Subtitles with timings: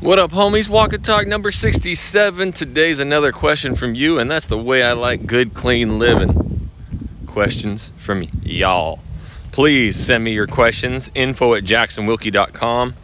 [0.00, 0.68] What up, homies?
[0.68, 2.52] Walk and Talk number 67.
[2.52, 6.70] Today's another question from you, and that's the way I like good, clean living.
[7.26, 9.00] Questions from y'all.
[9.50, 11.10] Please send me your questions.
[11.16, 12.94] Info at jacksonwilkie.com.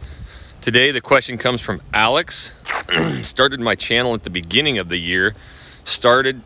[0.61, 2.53] Today, the question comes from Alex.
[3.23, 5.35] Started my channel at the beginning of the year.
[5.83, 6.43] Started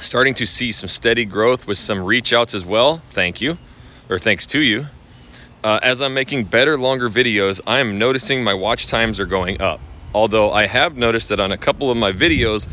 [0.00, 2.98] starting to see some steady growth with some reach outs as well.
[3.10, 3.58] Thank you,
[4.10, 4.88] or thanks to you.
[5.64, 9.60] Uh, as I'm making better, longer videos, I am noticing my watch times are going
[9.60, 9.80] up.
[10.12, 12.66] Although I have noticed that on a couple of my videos,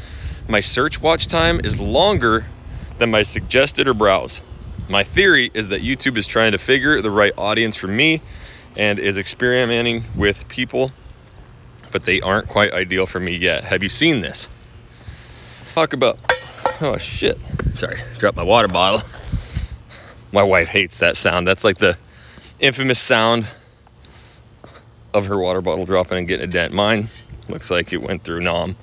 [0.47, 2.47] my search watch time is longer
[2.97, 4.41] than my suggested or browse.
[4.89, 8.23] My theory is that YouTube is trying to figure the right audience for me
[8.75, 10.91] and is experimenting with people,
[11.91, 13.65] but they aren't quite ideal for me yet.
[13.65, 14.49] Have you seen this?
[15.75, 16.17] Talk about.
[16.81, 17.37] Oh shit.
[17.75, 19.07] Sorry, dropped my water bottle.
[20.31, 21.47] My wife hates that sound.
[21.47, 21.97] That's like the
[22.59, 23.47] infamous sound
[25.13, 26.73] of her water bottle dropping and getting a dent.
[26.73, 27.07] Mine
[27.47, 28.75] looks like it went through Nom.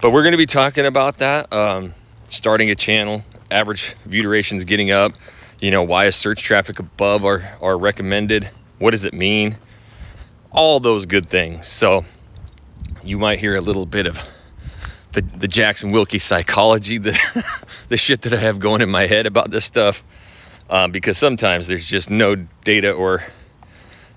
[0.00, 1.52] But we're going to be talking about that.
[1.52, 1.94] Um,
[2.28, 5.12] starting a channel, average view durations getting up.
[5.60, 8.50] You know, why is search traffic above our, our recommended?
[8.78, 9.56] What does it mean?
[10.52, 11.66] All those good things.
[11.66, 12.04] So
[13.02, 14.20] you might hear a little bit of
[15.12, 17.18] the, the Jackson Wilkie psychology, the,
[17.88, 20.02] the shit that I have going in my head about this stuff
[20.70, 23.24] um, because sometimes there's just no data or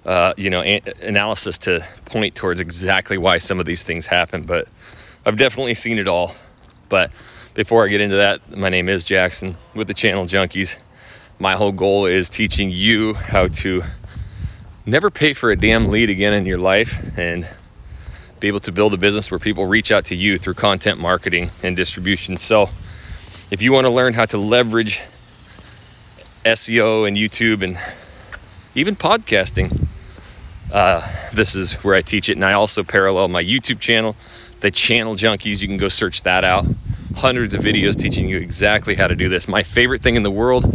[0.05, 0.61] uh, you know
[1.01, 4.43] analysis to point towards exactly why some of these things happen.
[4.43, 4.67] But
[5.25, 6.35] I've definitely seen it all.
[6.87, 7.11] But
[7.53, 10.75] before I get into that, my name is Jackson with the Channel Junkies.
[11.37, 13.83] My whole goal is teaching you how to
[14.85, 17.47] never pay for a damn lead again in your life and
[18.39, 21.51] be able to build a business where people reach out to you through content marketing
[21.61, 22.37] and distribution.
[22.37, 22.69] So,
[23.51, 25.01] if you want to learn how to leverage
[26.45, 27.77] SEO and YouTube and
[28.75, 29.87] even podcasting.
[30.71, 34.15] Uh, this is where I teach it, and I also parallel my YouTube channel,
[34.59, 35.61] the Channel Junkies.
[35.61, 36.65] You can go search that out.
[37.15, 39.47] Hundreds of videos teaching you exactly how to do this.
[39.47, 40.65] My favorite thing in the world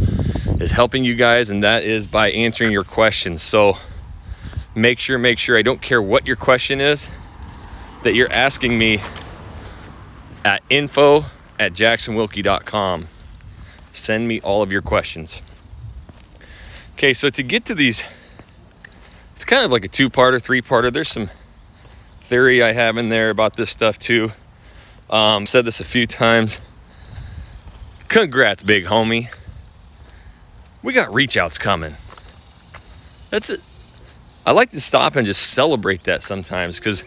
[0.60, 3.42] is helping you guys, and that is by answering your questions.
[3.42, 3.78] So
[4.74, 7.06] make sure, make sure, I don't care what your question is,
[8.02, 9.00] that you're asking me
[10.44, 11.26] at info
[11.58, 13.08] at jacksonwilkie.com.
[13.92, 15.40] Send me all of your questions.
[16.94, 18.04] Okay, so to get to these,
[19.34, 20.92] it's kind of like a two parter, three parter.
[20.92, 21.28] There's some
[22.20, 24.30] theory I have in there about this stuff too.
[25.10, 26.60] Um, said this a few times.
[28.06, 29.28] Congrats, big homie.
[30.84, 31.96] We got reach outs coming.
[33.28, 33.60] That's it.
[34.46, 37.02] I like to stop and just celebrate that sometimes because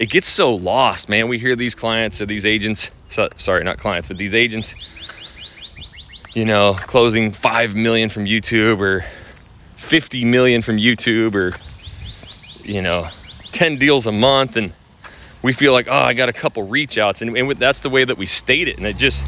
[0.00, 1.28] it gets so lost, man.
[1.28, 4.74] We hear these clients or these agents, so, sorry, not clients, but these agents,
[6.34, 9.04] you know, closing 5 million from YouTube or
[9.80, 11.56] 50 million from YouTube or,
[12.62, 13.08] you know,
[13.50, 14.56] 10 deals a month.
[14.56, 14.72] And
[15.42, 17.22] we feel like, oh, I got a couple reach outs.
[17.22, 18.76] And, and that's the way that we state it.
[18.76, 19.24] And it just,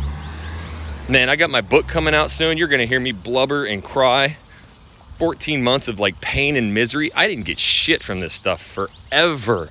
[1.09, 2.59] man, I got my book coming out soon.
[2.59, 4.37] You're going to hear me blubber and cry.
[5.19, 7.13] 14 months of like pain and misery.
[7.15, 9.71] I didn't get shit from this stuff forever.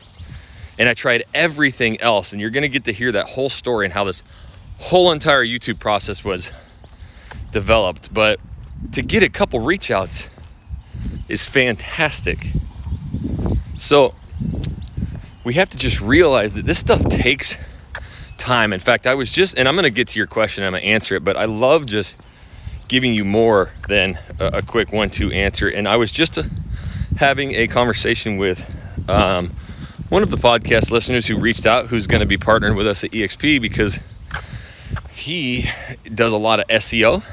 [0.78, 2.34] And I tried everything else.
[2.34, 4.24] And you're going to get to hear that whole story and how this
[4.80, 6.52] whole entire YouTube process was
[7.52, 8.14] developed.
[8.14, 8.42] But
[8.94, 10.28] to get a couple reach outs,
[11.32, 12.48] is fantastic.
[13.78, 14.14] So
[15.44, 17.58] we have to just realize that this stuff takes
[18.38, 18.74] time.
[18.74, 20.84] In fact, I was just, and I'm going to get to your question, I'm going
[20.84, 22.18] to answer it, but I love just
[22.88, 25.68] giving you more than a, a quick one two answer.
[25.68, 26.44] And I was just uh,
[27.18, 28.70] having a conversation with
[29.10, 29.52] um,
[30.10, 33.04] one of the podcast listeners who reached out who's going to be partnering with us
[33.04, 34.00] at EXP because
[35.14, 35.70] he
[36.14, 37.24] does a lot of SEO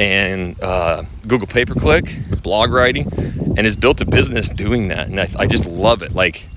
[0.00, 5.08] and uh, Google pay per click, blog writing, and has built a business doing that.
[5.08, 6.14] And I, I, just love it.
[6.14, 6.48] Like,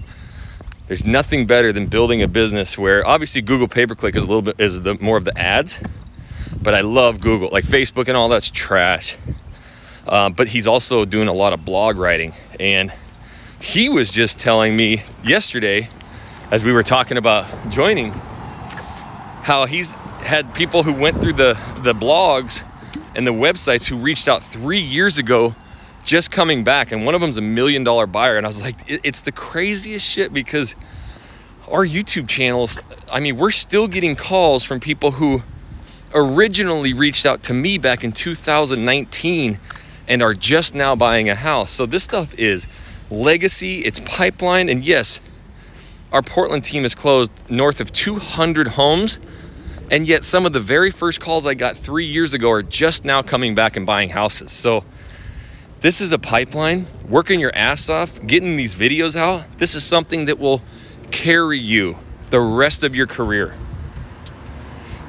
[0.88, 4.28] there's nothing better than building a business where obviously Google pay per click is a
[4.28, 5.78] little bit is the more of the ads,
[6.62, 7.50] but I love Google.
[7.52, 9.18] Like Facebook and all that's trash.
[10.08, 12.94] Uh, but he's also doing a lot of blog writing, and
[13.60, 15.90] he was just telling me yesterday,
[16.50, 18.12] as we were talking about joining,
[19.44, 19.92] how he's
[20.22, 22.64] had people who went through the the blogs
[23.16, 25.56] and the websites who reached out three years ago
[26.04, 28.38] just coming back and one of them's a million dollar buyer.
[28.38, 30.76] And i was like it's the craziest shit because
[31.70, 32.78] our youtube channels
[33.12, 35.42] i mean we're still getting calls from people who
[36.14, 39.60] originally reached out to me back in 2019
[40.08, 41.72] and are just now buying a house.
[41.72, 42.68] So this stuff is
[43.10, 45.20] legacy it's pipeline and yes
[46.12, 49.20] our portland team has closed north of 200 homes
[49.92, 53.06] and yet, some of the very first calls I got three years ago are just
[53.06, 54.52] now coming back and buying houses.
[54.52, 54.84] So,
[55.82, 59.46] This is a pipeline, working your ass off, getting these videos out.
[59.58, 60.62] This is something that will
[61.12, 61.98] carry you
[62.32, 63.56] the rest of your career.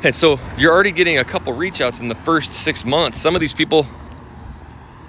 [0.02, 3.18] And so you're already getting a couple reach outs in the first six months.
[3.18, 3.86] Some of these people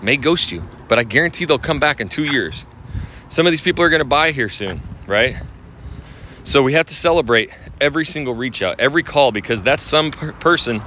[0.01, 2.65] may ghost you, but I guarantee they'll come back in two years.
[3.29, 5.35] Some of these people are gonna buy here soon, right?
[6.43, 10.33] So we have to celebrate every single reach out, every call, because that's some per-
[10.33, 10.81] person,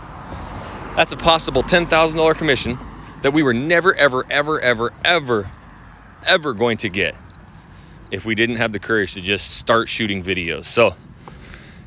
[0.97, 2.79] that's a possible $10,000 commission
[3.23, 5.51] that we were never, ever, ever, ever, ever,
[6.25, 7.15] ever going to get
[8.11, 10.65] if we didn't have the courage to just start shooting videos.
[10.65, 10.95] So,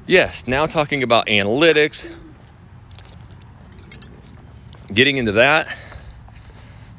[0.06, 2.08] yes, now talking about analytics,
[4.94, 5.74] getting into that.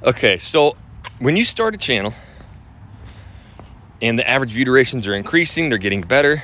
[0.03, 0.77] Okay, so
[1.19, 2.13] when you start a channel
[4.01, 6.43] and the average view durations are increasing, they're getting better.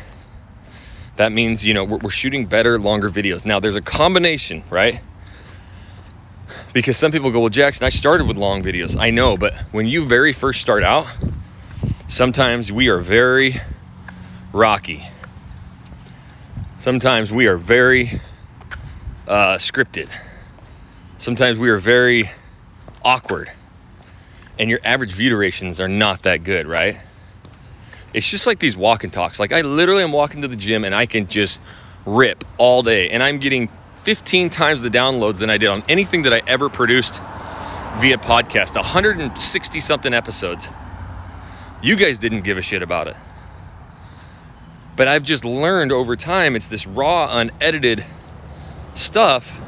[1.18, 3.44] That means, you know, we're, we're shooting better, longer videos.
[3.44, 5.00] Now, there's a combination, right?
[6.72, 8.96] Because some people go, well, Jackson, I started with long videos.
[8.96, 11.08] I know, but when you very first start out,
[12.06, 13.60] sometimes we are very
[14.52, 15.02] rocky.
[16.78, 18.20] Sometimes we are very
[19.26, 20.08] uh, scripted.
[21.18, 22.30] Sometimes we are very
[23.04, 23.50] awkward.
[24.56, 26.96] And your average view durations are not that good, right?
[28.14, 29.38] It's just like these walk and talks.
[29.38, 31.60] Like I literally am walking to the gym and I can just
[32.06, 33.10] rip all day.
[33.10, 33.68] And I'm getting
[34.04, 37.20] 15 times the downloads than I did on anything that I ever produced
[37.98, 40.68] via podcast 160 something episodes.
[41.82, 43.16] You guys didn't give a shit about it.
[44.96, 48.04] But I've just learned over time it's this raw, unedited
[48.94, 49.60] stuff,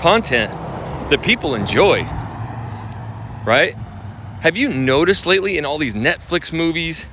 [0.00, 0.50] content
[1.10, 2.02] that people enjoy.
[3.46, 3.74] Right?
[4.42, 7.06] Have you noticed lately in all these Netflix movies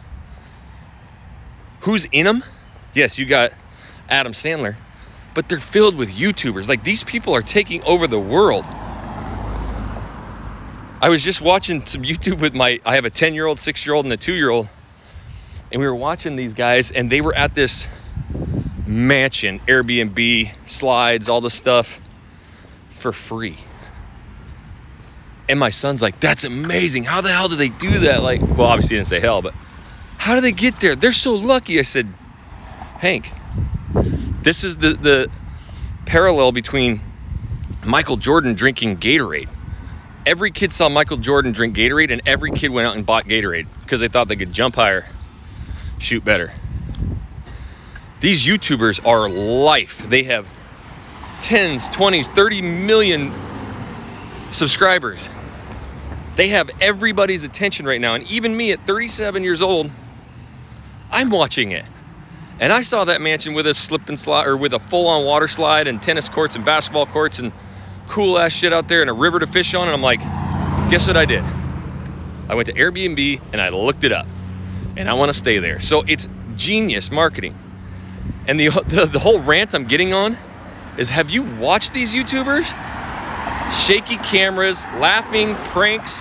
[1.86, 2.44] who's in them?
[2.94, 3.54] Yes, you got
[4.10, 4.76] Adam Sandler
[5.36, 6.68] but they're filled with YouTubers.
[6.68, 8.66] Like these people are taking over the world.
[11.02, 13.86] I was just watching some YouTube with my, I have a 10 year old, six
[13.86, 14.70] year old, and a two year old.
[15.72, 17.88] And we were watching these guys, and they were at this
[18.88, 22.00] mansion, Airbnb, slides, all the stuff
[22.92, 23.58] for free.
[25.50, 27.04] And my son's like, that's amazing.
[27.04, 28.24] How the hell do they do that?
[28.24, 29.54] Like, well, obviously he didn't say hell, but
[30.26, 30.96] how do they get there?
[30.96, 31.78] They're so lucky.
[31.78, 32.12] I said,
[32.98, 33.32] Hank,
[34.42, 35.30] this is the, the
[36.08, 37.02] parallel between
[37.86, 39.50] Michael Jordan drinking Gatorade.
[40.26, 43.68] Every kid saw Michael Jordan drink Gatorade, and every kid went out and bought Gatorade
[43.82, 45.06] because they thought they could jump higher,
[46.00, 46.54] shoot better.
[48.20, 50.10] These YouTubers are life.
[50.10, 50.48] They have
[51.40, 53.32] tens, 20s, 30 million
[54.50, 55.30] subscribers.
[56.36, 58.16] They have everybody's attention right now.
[58.16, 59.92] And even me at 37 years old,
[61.16, 61.86] I'm watching it.
[62.60, 65.24] And I saw that mansion with a slip and slide or with a full on
[65.24, 67.54] water slide and tennis courts and basketball courts and
[68.10, 69.88] cool ass shit out there and a river to fish on.
[69.88, 70.20] And I'm like,
[70.92, 71.42] guess what I did?
[72.50, 74.28] I went to Airbnb and I looked it up
[74.98, 75.80] and I want to stay there.
[75.80, 76.28] So it's
[76.58, 77.58] genius marketing.
[78.46, 80.38] And the, the, the whole rant I'm getting on
[80.98, 82.66] is have you watched these YouTubers?
[83.86, 86.20] Shaky cameras, laughing, pranks,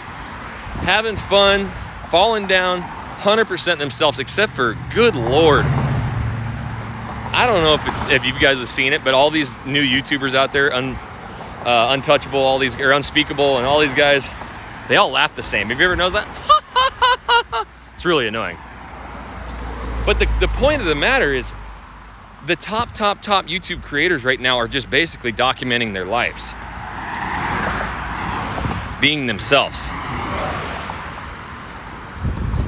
[0.87, 1.69] having fun,
[2.11, 2.85] falling down,
[3.25, 5.65] 100% themselves, except for good lord
[7.35, 9.83] I don't know if it's if you guys have seen it, but all these new
[9.83, 10.95] YouTubers out there, un,
[11.65, 14.29] uh, untouchable, all these or unspeakable, and all these guys,
[14.87, 15.69] they all laugh the same.
[15.71, 17.67] Have you ever noticed that?
[17.97, 18.57] it's really annoying.
[20.07, 21.53] But the, the point of the matter is,
[22.47, 26.55] the top, top, top YouTube creators right now are just basically documenting their lives,
[29.01, 29.89] being themselves.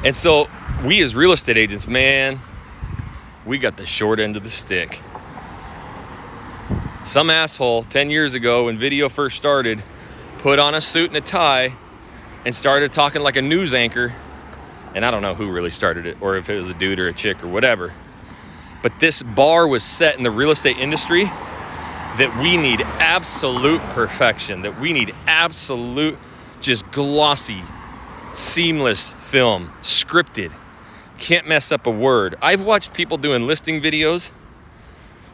[0.06, 0.48] And so,
[0.84, 2.38] we as real estate agents, man,
[3.44, 5.00] we got the short end of the stick.
[7.02, 9.82] Some asshole 10 years ago when video first started
[10.38, 11.72] put on a suit and a tie
[12.44, 14.14] and started talking like a news anchor.
[14.94, 17.08] And I don't know who really started it or if it was a dude or
[17.08, 17.92] a chick or whatever.
[18.84, 24.62] But this bar was set in the real estate industry that we need absolute perfection,
[24.62, 26.16] that we need absolute,
[26.60, 27.60] just glossy,
[28.34, 30.52] seamless film, scripted
[31.18, 32.36] can't mess up a word.
[32.42, 34.28] I've watched people doing listing videos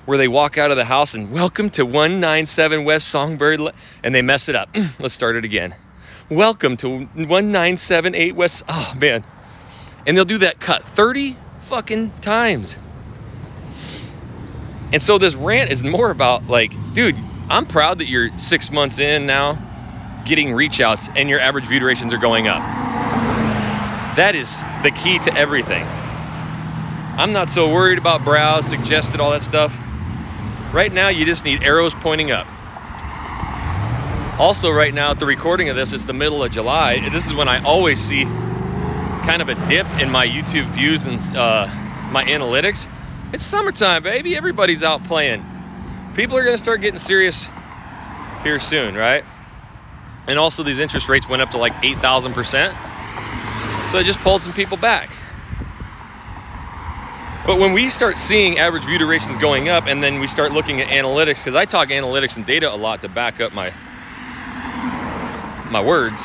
[0.04, 3.61] where they walk out of the house and welcome to 197 West Songbird
[4.02, 4.68] and they mess it up.
[4.99, 5.75] Let's start it again.
[6.28, 8.64] Welcome to 1978 West.
[8.68, 9.25] Oh man.
[10.06, 12.76] And they'll do that cut 30 fucking times.
[14.92, 17.16] And so this rant is more about like, dude,
[17.49, 19.58] I'm proud that you're six months in now
[20.25, 22.82] getting reach outs and your average view durations are going up.
[24.16, 25.85] That is the key to everything.
[27.16, 29.75] I'm not so worried about browse, suggested, all that stuff.
[30.73, 32.47] Right now, you just need arrows pointing up.
[34.38, 37.09] Also, right now at the recording of this, it's the middle of July.
[37.11, 41.21] This is when I always see kind of a dip in my YouTube views and
[41.37, 41.66] uh,
[42.11, 42.88] my analytics.
[43.33, 44.37] It's summertime, baby.
[44.37, 45.45] Everybody's out playing.
[46.14, 47.47] People are going to start getting serious
[48.42, 49.25] here soon, right?
[50.26, 52.91] And also, these interest rates went up to like 8,000%.
[53.91, 55.11] So I just pulled some people back.
[57.47, 60.81] But when we start seeing average view durations going up and then we start looking
[60.81, 63.73] at analytics, because I talk analytics and data a lot to back up my
[65.71, 66.21] my words,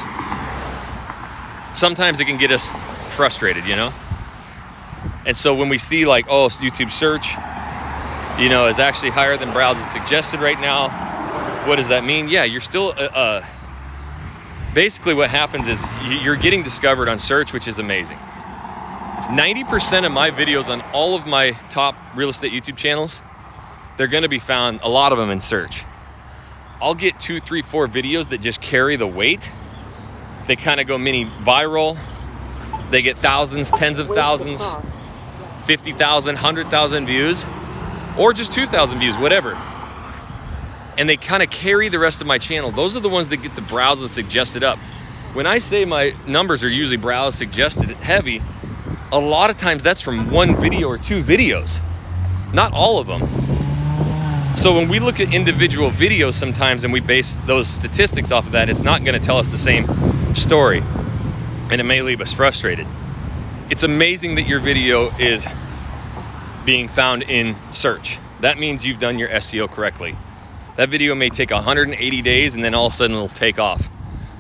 [1.74, 2.76] sometimes it can get us
[3.10, 3.94] frustrated, you know?
[5.26, 7.30] And so when we see like, oh, YouTube search,
[8.40, 10.90] you know, is actually higher than browse is suggested right now,
[11.68, 12.28] what does that mean?
[12.28, 13.46] Yeah, you're still, uh, uh,
[14.78, 15.84] basically what happens is
[16.22, 18.16] you're getting discovered on search, which is amazing.
[18.16, 23.24] 90% of my videos on all of my top real estate YouTube channels,
[23.98, 25.82] they're gonna be found, a lot of them in search.
[26.80, 29.52] I'll get two, three, four videos that just carry the weight.
[30.46, 31.98] They kind of go mini viral.
[32.92, 34.64] They get thousands, tens of thousands,
[35.66, 37.48] 50,000, 100,000 views,
[38.16, 39.58] or just 2,000 views, whatever.
[40.98, 42.72] And they kind of carry the rest of my channel.
[42.72, 44.80] Those are the ones that get the browse suggested up.
[45.34, 48.42] When I say my numbers are usually browse suggested heavy,
[49.12, 51.80] a lot of times that's from one video or two videos,
[52.54, 53.22] not all of them.
[54.58, 58.54] So when we look at individual videos sometimes and we base those statistics off of
[58.54, 59.86] that, it's not going to tell us the same
[60.34, 60.82] story.
[61.70, 62.88] And it may leave us frustrated.
[63.70, 65.46] It's amazing that your video is
[66.66, 68.18] being found in search.
[68.40, 70.16] That means you've done your SEO correctly.
[70.78, 73.90] That video may take 180 days and then all of a sudden it'll take off.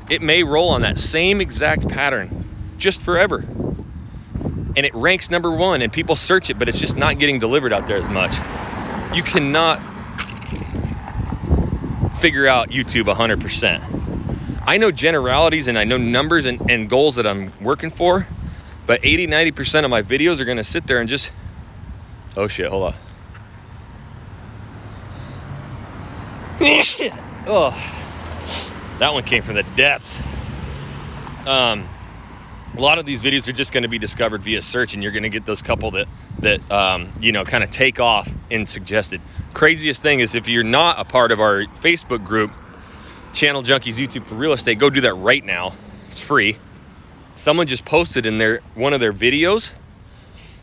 [0.08, 2.46] It may roll on that same exact pattern
[2.78, 7.18] just forever and it ranks number one and people search it, but it's just not
[7.18, 8.36] getting delivered out there as much.
[9.16, 9.80] You cannot
[12.20, 14.62] figure out YouTube 100%.
[14.64, 18.28] I know generalities and I know numbers and, and goals that I'm working for,
[18.86, 21.32] but 80, 90% of my videos are gonna sit there and just,
[22.36, 23.07] oh shit, hold on.
[27.46, 27.72] Oh,
[29.00, 30.20] that one came from the depths.
[31.46, 31.88] Um,
[32.76, 35.12] a lot of these videos are just going to be discovered via search and you're
[35.12, 36.08] going to get those couple that
[36.40, 39.22] that um, you know kind of take off in suggested.
[39.54, 42.52] Craziest thing is if you're not a part of our facebook group
[43.34, 45.74] channel junkies youtube for real estate go do that right now.
[46.08, 46.58] It's free.
[47.36, 49.72] Someone just posted in there one of their videos.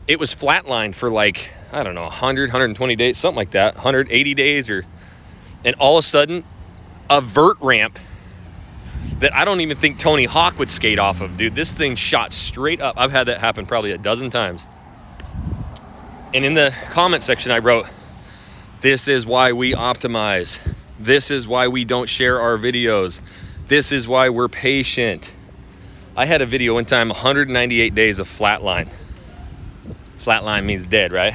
[0.06, 4.34] It was flatlined for like i don't know 100 120 days something like that 180
[4.34, 4.84] days or
[5.64, 6.44] and all of a sudden
[7.08, 7.98] a vert ramp
[9.18, 11.54] that I don't even think Tony Hawk would skate off of, dude.
[11.54, 12.96] This thing shot straight up.
[12.98, 14.66] I've had that happen probably a dozen times.
[16.32, 17.86] And in the comment section, I wrote,
[18.80, 20.58] This is why we optimize.
[20.98, 23.20] This is why we don't share our videos.
[23.68, 25.30] This is why we're patient.
[26.16, 28.88] I had a video one time 198 days of flatline.
[30.18, 31.34] Flatline means dead, right?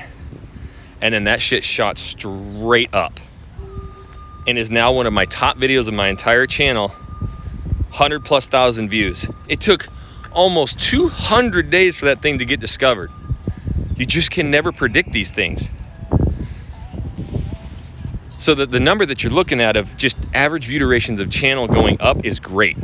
[1.02, 3.20] And then that shit shot straight up
[4.50, 8.90] and is now one of my top videos of my entire channel 100 plus thousand
[8.90, 9.28] views.
[9.48, 9.88] It took
[10.32, 13.12] almost 200 days for that thing to get discovered.
[13.96, 15.70] You just can never predict these things.
[18.38, 21.68] So that the number that you're looking at of just average view durations of channel
[21.68, 22.78] going up is great.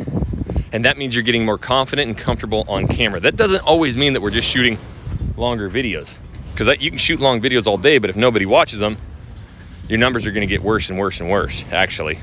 [0.72, 3.20] And that means you're getting more confident and comfortable on camera.
[3.20, 4.78] That doesn't always mean that we're just shooting
[5.38, 6.18] longer videos.
[6.52, 8.98] Because you can shoot long videos all day, but if nobody watches them,
[9.88, 12.20] your numbers are going to get worse and worse and worse, actually.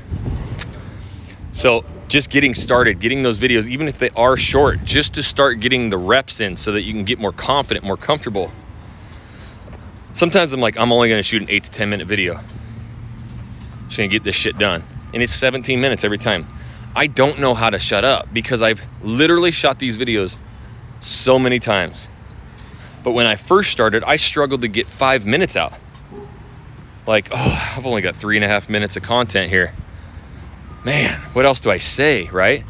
[1.52, 5.60] So just getting started, getting those videos, even if they are short, just to start
[5.60, 8.50] getting the reps in so that you can get more confident, more comfortable.
[10.12, 12.40] Sometimes I'm like, I'm only gonna shoot an eight to 10 minute video.
[13.86, 14.82] Just gonna get this shit done.
[15.14, 16.46] And it's 17 minutes every time.
[16.94, 20.36] I don't know how to shut up because I've literally shot these videos
[21.00, 22.08] so many times.
[23.02, 25.72] But when I first started, I struggled to get five minutes out.
[27.06, 29.72] Like, oh, I've only got three and a half minutes of content here
[30.84, 32.64] man, what else do I say, right?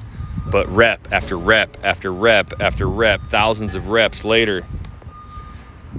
[0.47, 4.65] But rep after rep after rep after rep, thousands of reps later.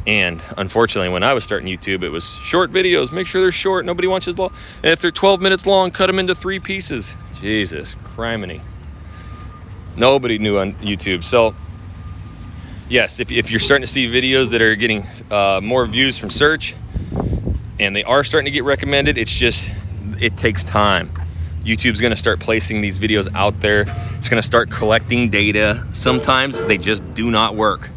[0.07, 3.11] And unfortunately, when I was starting YouTube, it was short videos.
[3.11, 3.85] Make sure they're short.
[3.85, 4.51] Nobody watches long.
[4.77, 7.13] And if they're 12 minutes long, cut them into three pieces.
[7.39, 8.61] Jesus, criminy.
[9.95, 11.23] Nobody knew on YouTube.
[11.23, 11.55] So,
[12.89, 16.31] yes, if, if you're starting to see videos that are getting uh, more views from
[16.31, 16.75] search
[17.83, 19.69] and they are starting to get recommended, it's just,
[20.21, 21.11] it takes time.
[21.63, 23.85] YouTube's gonna start placing these videos out there.
[24.17, 25.85] It's gonna start collecting data.
[25.93, 27.89] Sometimes they just do not work.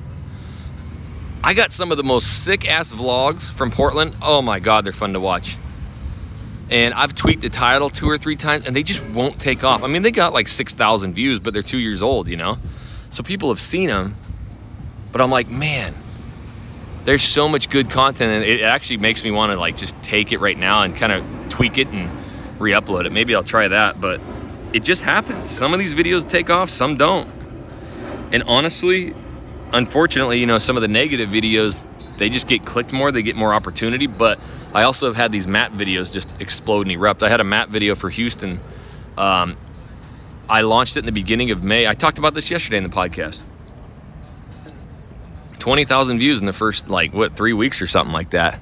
[1.43, 4.14] I got some of the most sick ass vlogs from Portland.
[4.23, 5.57] Oh my God, they're fun to watch.
[6.71, 9.83] And I've tweaked the title two or three times and they just won't take off.
[9.83, 12.59] I mean, they got like 6,000 views, but they're two years old, you know?
[13.11, 14.16] So people have seen them,
[15.12, 15.95] but I'm like, man,
[17.06, 20.32] there's so much good content and it actually makes me want to like just take
[20.32, 22.10] it right now and kind of tweak it and
[22.58, 23.12] re-upload it.
[23.12, 24.20] Maybe I'll try that, but
[24.72, 25.48] it just happens.
[25.48, 27.30] Some of these videos take off, some don't.
[28.32, 29.14] And honestly,
[29.72, 31.86] unfortunately, you know, some of the negative videos,
[32.18, 34.40] they just get clicked more, they get more opportunity, but
[34.75, 37.22] I also have had these map videos just explode and erupt.
[37.22, 38.58] I had a map video for Houston.
[39.16, 39.56] Um,
[40.48, 41.86] I launched it in the beginning of May.
[41.86, 43.40] I talked about this yesterday in the podcast.
[45.66, 48.61] 20,000 views in the first, like, what, three weeks or something like that.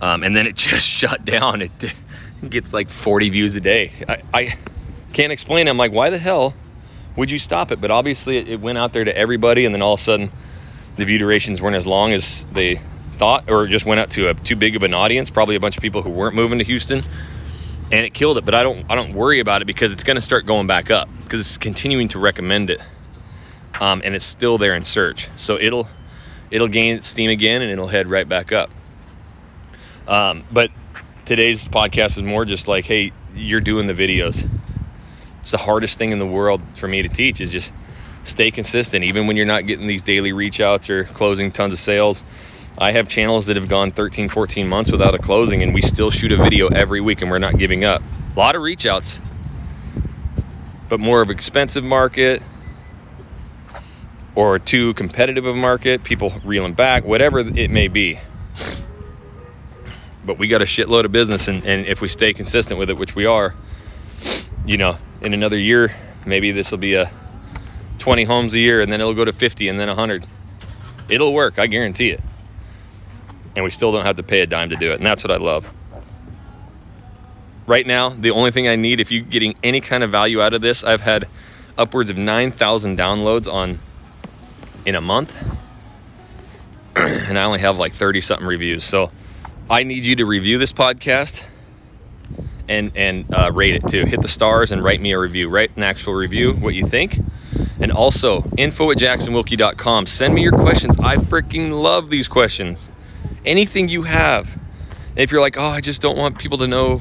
[0.00, 1.60] Um, and then it just shut down.
[1.60, 1.70] It,
[2.48, 3.92] gets like 40 views a day.
[4.08, 4.54] I, I,
[5.12, 5.70] can't explain it.
[5.70, 6.54] I'm like, why the hell
[7.14, 7.80] would you stop it?
[7.80, 10.32] But obviously, it, it went out there to everybody, and then all of a sudden,
[10.96, 12.80] the view durations weren't as long as they
[13.18, 15.28] thought, or just went out to a too big of an audience.
[15.28, 17.04] Probably a bunch of people who weren't moving to Houston,
[17.92, 18.46] and it killed it.
[18.46, 20.90] But I don't, I don't worry about it because it's going to start going back
[20.90, 22.80] up because it's continuing to recommend it,
[23.78, 25.28] um, and it's still there in search.
[25.36, 25.88] So it'll,
[26.56, 28.70] it'll gain steam again, and it'll head right back up.
[30.08, 30.70] Um, but
[31.26, 34.48] today's podcast is more just like, hey, you're doing the videos.
[35.42, 37.74] It's the hardest thing in the world for me to teach is just
[38.24, 41.78] stay consistent, even when you're not getting these daily reach outs or closing tons of
[41.78, 42.22] sales.
[42.78, 46.10] I have channels that have gone 13, 14 months without a closing, and we still
[46.10, 48.02] shoot a video every week and we're not giving up.
[48.34, 49.20] A lot of reach outs,
[50.88, 52.42] but more of expensive market
[54.36, 58.20] or too competitive of a market, people reeling back, whatever it may be.
[60.24, 62.98] But we got a shitload of business and, and if we stay consistent with it
[62.98, 63.54] which we are
[64.66, 65.94] you know in another year
[66.26, 67.10] maybe this will be a
[67.98, 70.26] 20 homes a year and then it'll go to 50 and then 100
[71.08, 72.20] it'll work i guarantee it.
[73.54, 75.30] And we still don't have to pay a dime to do it and that's what
[75.30, 75.72] i love.
[77.66, 80.54] Right now the only thing i need if you're getting any kind of value out
[80.54, 81.28] of this i've had
[81.78, 83.78] upwards of 9000 downloads on
[84.86, 85.36] in a month
[86.96, 89.10] and i only have like 30 something reviews so
[89.68, 91.44] I need you to review this podcast
[92.68, 94.04] and and uh, rate it too.
[94.04, 95.48] Hit the stars and write me a review.
[95.48, 97.18] Write an actual review, what you think.
[97.80, 100.06] And also, info at jacksonwilkie.com.
[100.06, 100.96] Send me your questions.
[101.00, 102.90] I freaking love these questions.
[103.44, 104.54] Anything you have.
[105.10, 107.00] And if you're like, oh, I just don't want people to know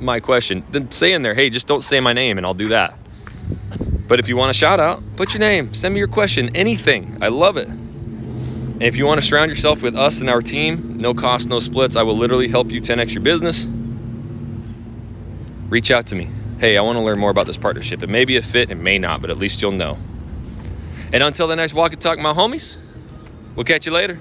[0.00, 2.68] my question, then say in there, hey, just don't say my name and I'll do
[2.68, 2.95] that.
[4.08, 7.18] But if you want a shout out, put your name, send me your question, anything.
[7.20, 7.68] I love it.
[7.68, 11.60] And if you want to surround yourself with us and our team, no cost, no
[11.60, 13.66] splits, I will literally help you 10x your business.
[15.68, 16.30] Reach out to me.
[16.58, 18.02] Hey, I want to learn more about this partnership.
[18.02, 19.98] It may be a fit, it may not, but at least you'll know.
[21.12, 22.78] And until the next walk and talk, my homies,
[23.54, 24.18] we'll catch you later.